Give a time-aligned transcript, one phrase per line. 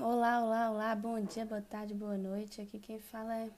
[0.00, 2.60] Olá, olá, olá, bom dia, boa tarde, boa noite.
[2.60, 3.50] Aqui quem fala é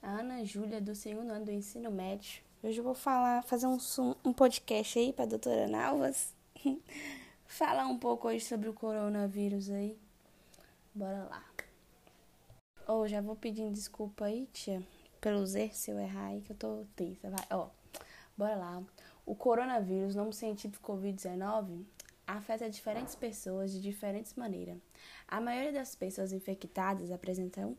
[0.00, 2.40] a Ana Júlia, do segundo ano do ensino médio.
[2.62, 3.76] Hoje eu vou falar, fazer um,
[4.24, 6.32] um podcast aí para a doutora Nalvas.
[7.48, 9.98] falar um pouco hoje sobre o coronavírus aí.
[10.94, 11.44] Bora lá.
[12.86, 14.80] Ou oh, já vou pedindo desculpa aí, tia,
[15.20, 17.28] pelos erros se eu errar aí, que eu tô tensa.
[17.28, 17.70] Vai, ó,
[18.36, 18.80] bora lá.
[19.26, 21.84] O coronavírus, nome científico Covid-19,
[22.28, 24.76] afeta diferentes pessoas de diferentes maneiras.
[25.26, 27.74] A maioria das pessoas infectadas apresentam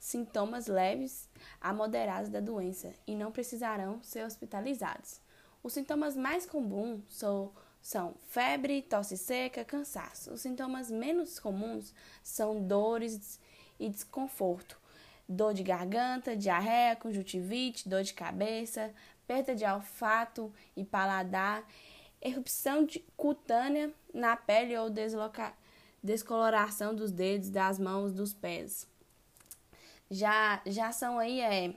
[0.00, 1.28] sintomas leves
[1.60, 5.20] a moderados da doença e não precisarão ser hospitalizados.
[5.62, 10.32] Os sintomas mais comuns são, são febre, tosse seca, cansaço.
[10.32, 13.40] Os sintomas menos comuns são dores
[13.78, 14.80] e desconforto,
[15.28, 18.92] dor de garganta, diarreia, conjuntivite, dor de cabeça,
[19.26, 21.64] perda de olfato e paladar
[22.20, 25.56] erupção cutânea na pele ou deslocar
[26.06, 28.88] descoloração dos dedos, das mãos, dos pés.
[30.08, 31.74] Já, já são aí, é,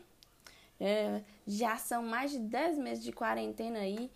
[0.80, 4.12] é, já são mais de 10 meses de quarentena aí.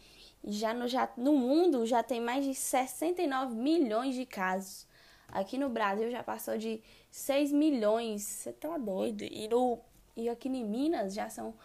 [0.46, 4.88] Já no, já, no mundo já tem mais de 69 milhões de casos.
[5.28, 8.22] Aqui no Brasil já passou de 6 milhões.
[8.22, 9.24] Você tá doido?
[9.24, 9.80] E, no,
[10.16, 11.56] e aqui em Minas já são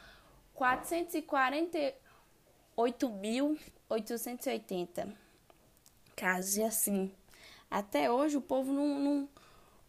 [0.54, 1.78] 440
[2.78, 5.12] 8.880
[6.14, 6.56] casos.
[6.56, 7.10] E assim,
[7.68, 9.28] até hoje o povo não, não,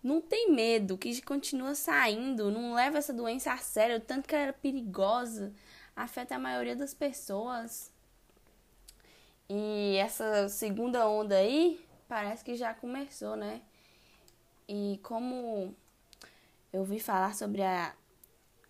[0.04, 4.46] não tem medo, que continua saindo, não leva essa doença a sério, tanto que ela
[4.46, 5.54] era perigosa,
[5.96, 7.92] afeta a maioria das pessoas.
[9.48, 13.62] E essa segunda onda aí parece que já começou, né?
[14.68, 15.76] E como
[16.74, 17.94] eu vi falar sobre a,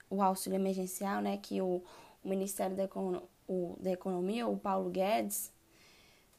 [0.10, 1.38] o auxílio emergencial, né?
[1.38, 1.82] Que o,
[2.24, 5.52] o Ministério da Economia o, da Economia, o Paulo Guedes,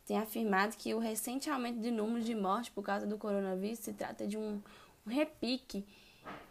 [0.07, 3.93] tem afirmado que o recente aumento de número de mortes por causa do coronavírus se
[3.93, 4.63] trata de um,
[5.07, 5.85] um repique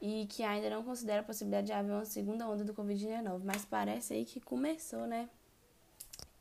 [0.01, 3.65] e que ainda não considera a possibilidade de haver uma segunda onda do Covid-19, mas
[3.65, 5.29] parece aí que começou, né?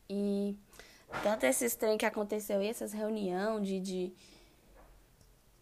[0.09, 0.57] E
[1.23, 4.13] tanto esses trem que aconteceu aí, essas reuniões de, de,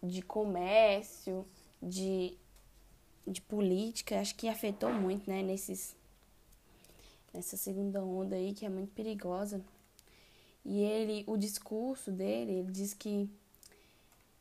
[0.01, 1.45] de comércio,
[1.81, 2.37] de,
[3.25, 5.96] de política, acho que afetou muito, né, nesses,
[7.37, 9.61] nessa segunda onda aí que é muito perigosa.
[10.65, 13.29] E ele, o discurso dele, ele diz que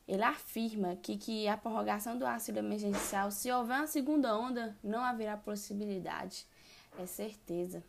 [0.08, 5.00] ele afirma que, que a prorrogação do auxílio emergencial, se houver uma segunda onda, não
[5.00, 6.46] haverá possibilidade.
[6.98, 7.82] É certeza.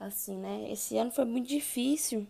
[0.00, 0.70] Assim, né?
[0.72, 2.26] Esse ano foi muito difícil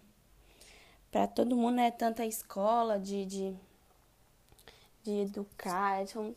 [1.10, 1.90] para todo mundo, né?
[1.90, 3.56] Tanta escola de, de,
[5.02, 6.02] de educar.
[6.02, 6.36] Então,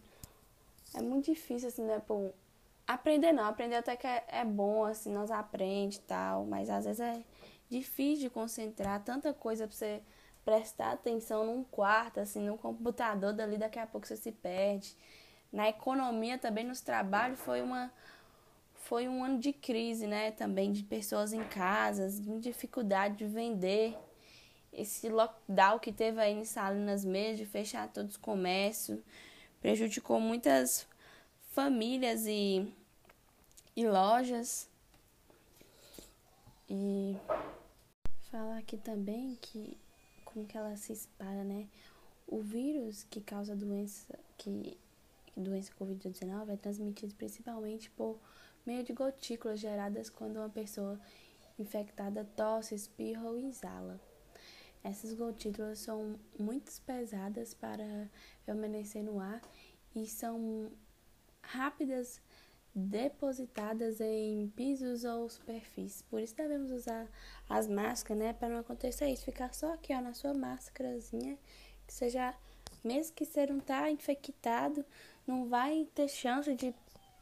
[0.93, 2.01] é muito difícil, assim, né?
[2.87, 6.85] Aprender não, aprender até que é, é bom, assim, nós aprende e tal, mas às
[6.85, 7.21] vezes é
[7.69, 10.01] difícil de concentrar, tanta coisa pra você
[10.45, 14.95] prestar atenção num quarto, assim, num computador, dali daqui a pouco você se perde.
[15.51, 17.91] Na economia também, nos trabalhos, foi uma
[18.73, 23.97] foi um ano de crise, né, também de pessoas em casas, de dificuldade de vender.
[24.71, 29.01] Esse lockdown que teve aí em Salinas mesmo, de fechar todos os comércios,
[29.59, 30.87] prejudicou muitas
[31.57, 32.71] famílias e,
[33.75, 34.69] e lojas.
[36.69, 37.17] E
[38.29, 39.75] falar aqui também que
[40.23, 41.67] como que ela se espalha, né?
[42.27, 44.77] O vírus que causa doença, que
[45.35, 48.19] doença Covid-19 é transmitido principalmente por
[48.63, 51.01] meio de gotículas geradas quando uma pessoa
[51.57, 53.99] infectada tosse, espirra ou exala.
[54.83, 58.07] Essas gotículas são muito pesadas para
[58.45, 59.41] permanecer no ar
[59.95, 60.71] e são
[61.47, 62.21] rápidas
[62.73, 66.03] depositadas em pisos ou superfícies.
[66.03, 67.07] Por isso devemos usar
[67.49, 71.37] as máscaras, né, para não acontecer isso, ficar só aqui, ó, na sua máscarazinha,
[71.87, 72.35] que seja
[72.83, 74.85] mesmo que você não tá infectado,
[75.25, 76.73] não vai ter chance de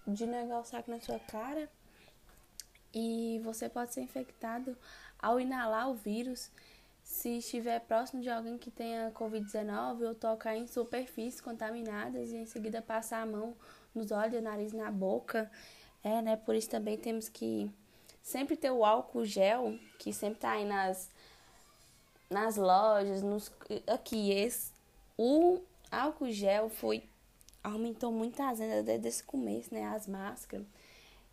[0.07, 1.69] de negociar aqui na sua cara.
[2.93, 4.77] E você pode ser infectado
[5.19, 6.51] ao inalar o vírus
[7.03, 12.45] se estiver próximo de alguém que tenha Covid-19 ou tocar em superfícies contaminadas e em
[12.45, 13.55] seguida passar a mão
[13.95, 15.49] nos olhos, nariz, na boca.
[16.03, 16.35] É, né?
[16.35, 17.71] Por isso também temos que
[18.21, 21.09] sempre ter o álcool gel, que sempre tá aí nas,
[22.29, 23.51] nas lojas, nos,
[23.87, 24.31] aqui.
[24.31, 24.71] Esse,
[25.17, 25.61] o
[25.91, 27.03] álcool gel foi
[27.63, 29.85] aumentou muito as vendas desde esse começo, né?
[29.85, 30.65] As máscaras.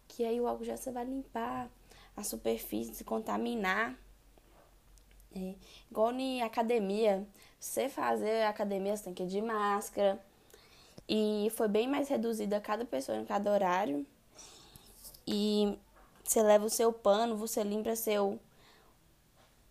[0.08, 1.68] Que aí o álcool gel você vai limpar
[2.16, 3.94] a superfície, se contaminar.
[5.34, 5.54] É,
[5.90, 7.26] igual em academia,
[7.58, 10.22] você fazer academia, você tem que ir de máscara.
[11.08, 14.06] E foi bem mais reduzida cada pessoa em cada horário.
[15.26, 15.78] E
[16.24, 18.40] você leva o seu pano, você limpa seu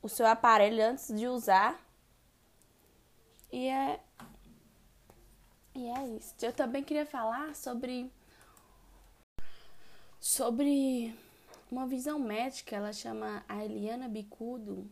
[0.02, 1.80] o seu aparelho antes de usar.
[3.52, 4.00] E é
[5.74, 6.36] e é isso.
[6.42, 8.12] Eu também queria falar sobre
[10.20, 11.16] sobre
[11.72, 14.90] uma visão médica, ela chama a Eliana Bicudo.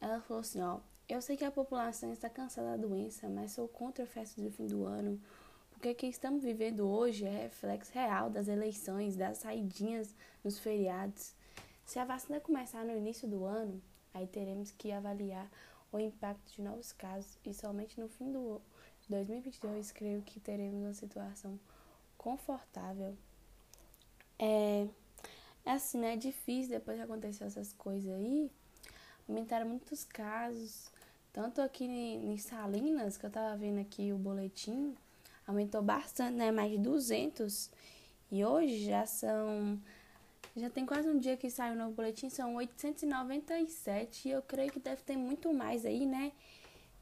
[0.00, 3.68] Ela falou assim, ó, eu sei que a população está cansada da doença, mas sou
[3.68, 5.20] contra a festa do fim do ano,
[5.88, 11.34] o que estamos vivendo hoje é reflexo real das eleições, das saidinhas nos feriados.
[11.86, 13.80] Se a vacina começar no início do ano,
[14.12, 15.50] aí teremos que avaliar
[15.90, 18.60] o impacto de novos casos e somente no fim do
[19.08, 21.58] 2022 creio que teremos uma situação
[22.18, 23.16] confortável.
[24.38, 24.86] É,
[25.64, 26.12] é assim, né?
[26.12, 28.50] É difícil depois que aconteceu essas coisas aí.
[29.26, 30.90] Aumentaram muitos casos.
[31.32, 34.94] Tanto aqui em Salinas, que eu tava vendo aqui o boletim,
[35.50, 36.50] aumentou bastante, né?
[36.50, 37.70] Mais de 200.
[38.30, 39.80] E hoje já são.
[40.56, 44.28] Já tem quase um dia que saiu o novo boletim, são 897.
[44.28, 46.32] E eu creio que deve ter muito mais aí, né?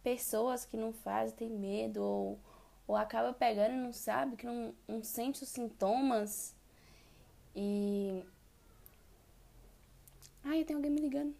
[0.03, 2.39] Pessoas que não fazem, tem medo, ou,
[2.87, 6.55] ou acaba pegando e não sabe, que não, não sente os sintomas.
[7.55, 8.23] E
[10.51, 11.35] Ai, tem alguém me ligando.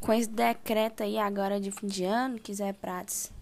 [0.00, 3.32] Com esse decreto aí agora de fim de ano, que Zé Prates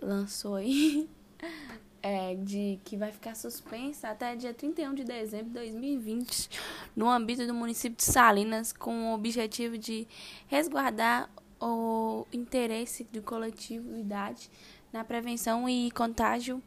[0.00, 1.08] lançou aí,
[2.02, 6.50] é, de que vai ficar suspensa até dia 31 de dezembro de 2020,
[6.94, 10.06] no âmbito do município de Salinas, com o objetivo de
[10.46, 11.30] resguardar
[11.60, 14.50] o interesse de coletividade
[14.92, 16.62] na prevenção e contágio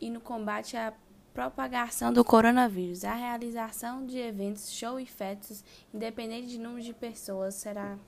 [0.00, 0.92] e no combate à
[1.32, 3.04] propagação do coronavírus.
[3.04, 7.98] A realização de eventos, show e festas, independente de número de pessoas, será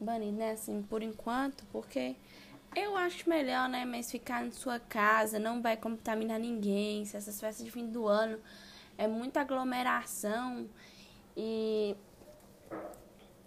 [0.00, 0.52] banido, né?
[0.52, 2.16] Assim, por enquanto, porque
[2.74, 3.84] eu acho melhor, né?
[3.84, 7.04] Mas ficar na sua casa, não vai contaminar ninguém.
[7.04, 8.38] Se essas festas de fim do ano
[8.96, 10.68] é muita aglomeração
[11.36, 11.96] e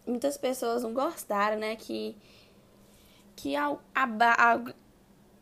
[0.06, 1.76] muitas pessoas não gostaram, né?
[1.76, 2.16] Que,
[3.36, 4.74] que a, a, a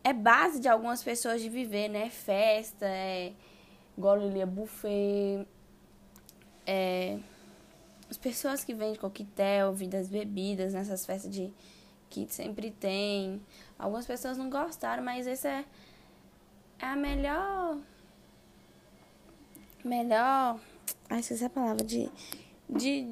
[0.02, 2.10] é base de algumas pessoas de viver, né?
[2.10, 3.32] Festa, é,
[3.96, 5.46] igual Lilia Buffet,
[6.66, 7.18] é,
[8.10, 11.52] as pessoas que vendem coquetel, vidas bebidas nessas festas de
[12.10, 13.40] que sempre tem.
[13.78, 15.64] Algumas pessoas não gostaram, mas esse é,
[16.78, 17.78] é a melhor.
[19.82, 20.60] Melhor.
[21.08, 21.82] Ai, esqueci a palavra.
[21.84, 22.10] De,
[22.68, 23.06] de,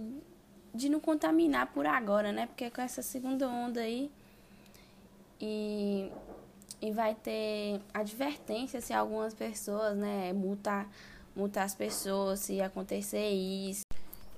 [0.74, 2.46] de não contaminar por agora, né?
[2.46, 4.10] Porque com essa segunda onda aí.
[5.40, 6.12] E
[6.80, 10.88] e vai ter advertência se algumas pessoas, né, multar,
[11.34, 13.82] multar as pessoas se acontecer isso.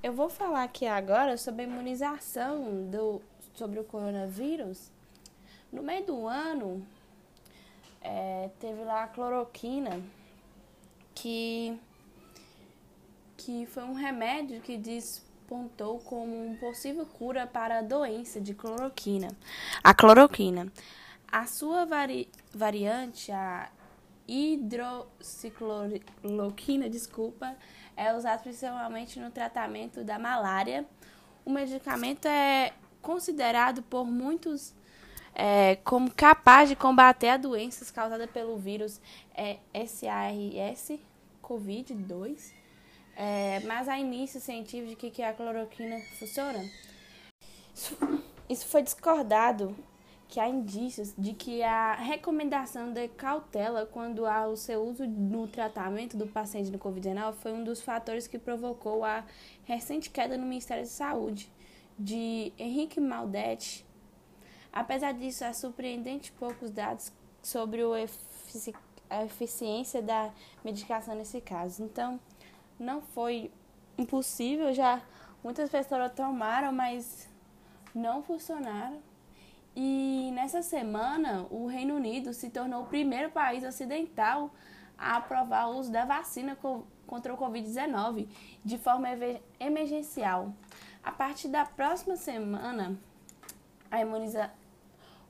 [0.02, 3.20] Eu vou falar aqui agora sobre a imunização do,
[3.54, 4.90] sobre o coronavírus.
[5.72, 6.84] No meio do ano,
[8.00, 10.02] é, teve lá a cloroquina,
[11.14, 11.78] que,
[13.36, 19.28] que foi um remédio que despontou como um possível cura para a doença de cloroquina.
[19.82, 20.72] A cloroquina.
[21.30, 23.70] A sua vari variante, a
[24.26, 27.54] hidroxicloroquina, desculpa,
[27.96, 30.84] é usada principalmente no tratamento da malária.
[31.44, 34.74] O medicamento é considerado por muitos
[35.34, 39.00] é, como capaz de combater as doenças causadas pelo vírus
[39.34, 40.98] é, SARS
[41.42, 42.52] COVID-2,
[43.16, 46.64] é, mas há início científico de que, que a cloroquina funciona.
[47.74, 47.96] Isso,
[48.48, 49.74] isso foi discordado
[50.28, 55.48] que há indícios de que a recomendação de cautela quando há o seu uso no
[55.48, 59.24] tratamento do paciente no Covid-19 foi um dos fatores que provocou a
[59.64, 61.50] recente queda no Ministério da Saúde
[62.00, 63.84] de Henrique Maldetti.
[64.72, 68.74] Apesar disso, há surpreendente poucos dados sobre efici
[69.10, 70.30] a eficiência da
[70.64, 71.82] medicação nesse caso.
[71.82, 72.18] Então,
[72.78, 73.50] não foi
[73.98, 75.02] impossível, já
[75.42, 77.28] muitas pessoas tomaram, mas
[77.92, 79.02] não funcionaram.
[79.74, 84.54] E nessa semana, o Reino Unido se tornou o primeiro país ocidental
[84.96, 86.56] a aprovar o uso da vacina
[87.06, 88.28] contra o Covid-19
[88.64, 89.08] de forma
[89.58, 90.54] emergencial.
[91.02, 92.98] A partir da próxima semana,
[93.92, 94.50] imuniza...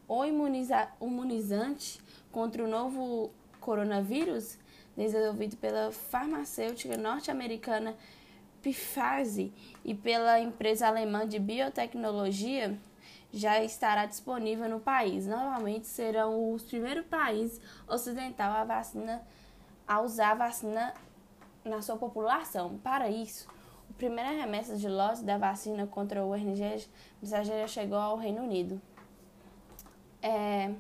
[0.09, 0.89] o imuniza...
[1.01, 2.01] imunizante
[2.33, 4.59] contra o novo coronavírus,
[4.97, 7.97] desenvolvido pela farmacêutica norte-americana
[8.63, 9.51] Pfizer
[9.85, 12.79] e pela empresa alemã de biotecnologia,
[13.33, 15.27] já estará disponível no país.
[15.27, 19.23] Novamente serão os primeiros países ocidental a vacina
[19.87, 20.95] a usar a vacina
[21.65, 22.79] na sua população.
[22.79, 23.49] Para isso,
[23.91, 26.87] o primeiro remessa de lotes da vacina contra o RNG
[27.21, 28.81] mensageiro chegou ao Reino Unido.
[30.23, 30.73] É,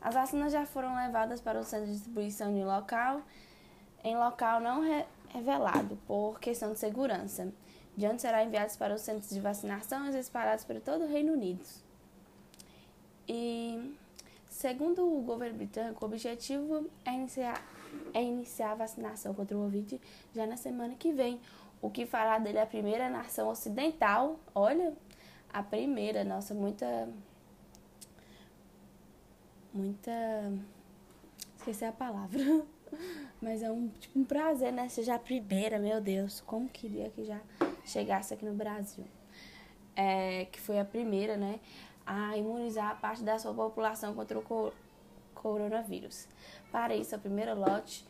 [0.00, 3.22] as vacinas já foram levadas para o centro de distribuição de local,
[4.04, 7.52] em local não re revelado por questão de segurança
[7.96, 11.64] de onde serão enviados para os centros de vacinação espalhados por todo o Reino Unido.
[13.28, 13.96] E
[14.56, 17.62] Segundo o governo britânico, o objetivo é iniciar,
[18.14, 20.00] é iniciar a vacinação contra o Covid
[20.34, 21.38] já na semana que vem,
[21.80, 24.94] o que fará dele a primeira nação ocidental, olha,
[25.52, 27.08] a primeira, nossa, muita.
[29.72, 30.12] Muita.
[31.56, 32.40] Esqueci a palavra.
[33.40, 34.88] Mas é um, tipo, um prazer, né?
[34.88, 36.40] Seja a primeira, meu Deus.
[36.40, 37.40] Como queria que já
[37.84, 39.04] chegasse aqui no Brasil.
[39.94, 41.60] É, que foi a primeira, né?
[42.04, 44.72] A imunizar a parte da sua população contra o
[45.34, 46.28] coronavírus.
[46.70, 48.06] Para isso, a primeira lote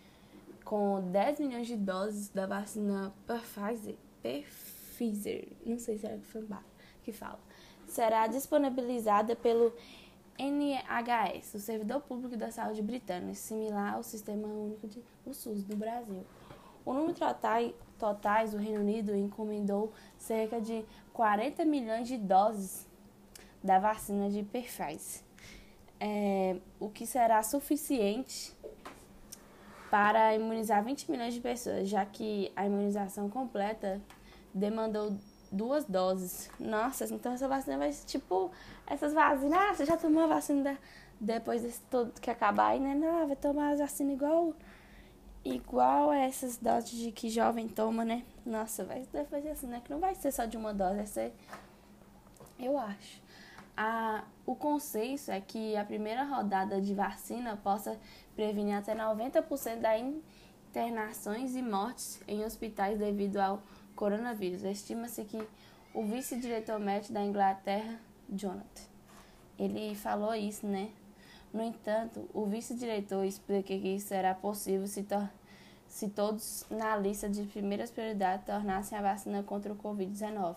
[0.67, 6.19] com 10 milhões de doses da vacina Pfizer, Pfizer, não sei se é
[7.05, 7.39] que fala,
[7.87, 9.73] será disponibilizada pelo
[10.37, 15.77] NHS, o Servidor Público da Saúde Britânico, similar ao Sistema Único de o SUS do
[15.77, 16.27] Brasil.
[16.85, 22.89] O número total, totais do Reino Unido encomendou cerca de 40 milhões de doses
[23.63, 25.23] da vacina de Pfizer,
[26.01, 28.56] é, o que será suficiente
[29.91, 34.01] para imunizar 20 milhões de pessoas, já que a imunização completa
[34.53, 35.17] demandou
[35.51, 36.51] duas doses.
[36.59, 38.51] Nossa, então essa vacina vai ser tipo
[38.87, 39.59] essas vacinas.
[39.59, 40.77] Ah, você já tomou a vacina da,
[41.21, 42.95] depois desse todo que acabar aí, né?
[42.95, 44.55] Não, vai tomar a vacina igual
[45.45, 48.25] igual a essas doses de que jovem toma, né?
[48.45, 49.81] Nossa, vai, vai ser assim, né?
[49.85, 51.33] Que não vai ser só de uma dose, vai ser.
[52.59, 53.23] Eu acho.
[53.77, 57.99] A, o consenso é que a primeira rodada de vacina possa
[58.37, 60.01] prevenir até 90% das
[60.71, 63.63] internações e mortes em hospitais devido ao
[63.97, 64.63] coronavírus.
[64.63, 65.43] Estima-se que
[65.95, 68.83] o vice-diretor médico da Inglaterra, Jonathan,
[69.59, 70.91] ele falou isso, né?
[71.53, 75.07] No entanto, o vice-diretor explica que isso será possível se,
[75.89, 80.57] se todos na lista de primeiras prioridades tornassem a vacina contra o Covid-19.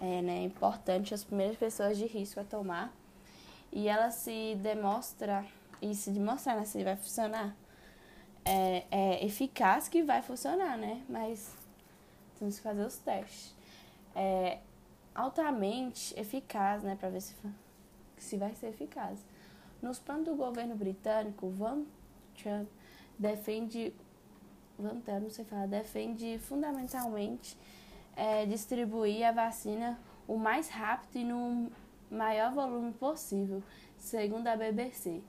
[0.00, 2.92] É né, importante as primeiras pessoas de risco a tomar.
[3.72, 5.44] E ela se demonstra,
[5.80, 7.56] e se demonstrar né, se vai funcionar,
[8.44, 11.02] é, é eficaz que vai funcionar, né?
[11.08, 11.54] Mas
[12.38, 13.54] temos que fazer os testes.
[14.14, 14.58] É
[15.14, 16.96] altamente eficaz, né?
[16.96, 17.34] Para ver se,
[18.16, 19.18] se vai ser eficaz.
[19.82, 21.84] Nos planos do governo britânico, Van
[22.36, 22.68] Trump
[23.18, 23.94] defende,
[24.78, 27.56] Van Trump, não sei falar, defende fundamentalmente
[28.16, 31.70] é, distribuir a vacina o mais rápido e no
[32.10, 33.62] maior volume possível,
[33.96, 35.22] segundo a BBC.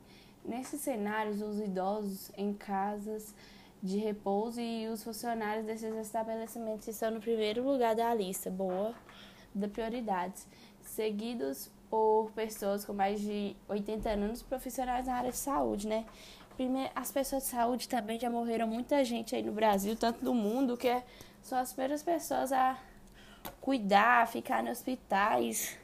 [0.44, 3.34] Nesses cenários, os idosos em casas
[3.82, 8.94] de repouso e os funcionários desses estabelecimentos estão no primeiro lugar da lista, boa,
[9.54, 10.48] de prioridades,
[10.82, 16.06] seguidos por pessoas com mais de 80 anos, profissionais na área de saúde, né?
[16.56, 20.34] Primeiro, as pessoas de saúde também já morreram muita gente aí no Brasil, tanto do
[20.34, 21.04] mundo, que é,
[21.42, 22.78] são as primeiras pessoas a
[23.60, 25.78] cuidar, ficar nos hospitais.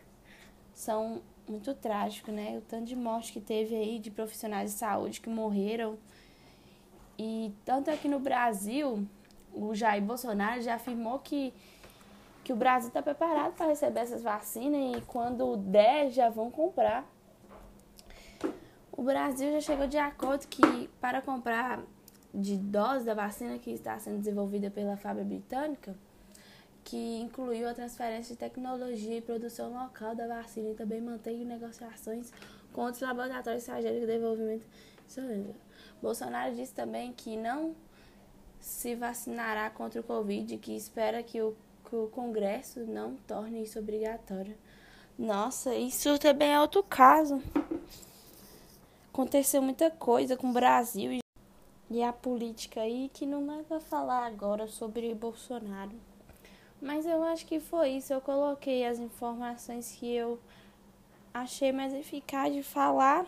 [0.73, 2.57] São muito trágico, né?
[2.57, 5.97] O tanto de morte que teve aí de profissionais de saúde que morreram.
[7.17, 9.07] E tanto aqui no Brasil,
[9.53, 11.53] o Jair Bolsonaro já afirmou que
[12.47, 17.05] que o Brasil está preparado para receber essas vacinas e quando der já vão comprar.
[18.89, 21.83] O Brasil já chegou de acordo que para comprar
[22.33, 25.93] de dose da vacina que está sendo desenvolvida pela fábrica britânica,
[26.87, 32.31] que incluiu a transferência de tecnologia e produção local da vacina e também mantém negociações
[32.71, 34.65] com outros laboratórios estrangeiros de desenvolvimento.
[36.01, 37.75] Bolsonaro disse também que não
[38.57, 41.53] se vacinará contra o Covid e que espera que o
[41.89, 44.57] que o Congresso não torne isso obrigatório.
[45.17, 47.41] Nossa, isso também é outro caso.
[49.13, 51.19] Aconteceu muita coisa com o Brasil
[51.89, 55.95] e a política aí que não dá pra falar agora sobre Bolsonaro.
[56.81, 58.13] Mas eu acho que foi isso.
[58.13, 60.39] Eu coloquei as informações que eu
[61.33, 63.25] achei mais eficaz de falar,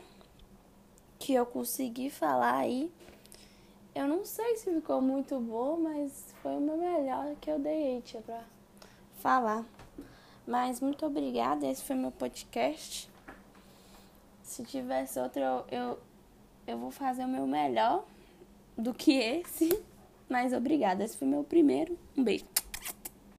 [1.17, 2.91] que eu consegui falar aí.
[3.93, 8.01] Eu não sei se ficou muito bom, mas foi o meu melhor que eu dei,
[8.01, 8.43] tia, pra
[9.19, 9.65] falar.
[10.47, 13.09] Mas muito obrigada, esse foi meu podcast.
[14.41, 15.99] Se tivesse outro, eu, eu,
[16.65, 18.03] eu vou fazer o meu melhor
[18.77, 19.83] do que esse.
[20.29, 21.97] Mas obrigada, esse foi meu primeiro.
[22.15, 22.45] Um beijo.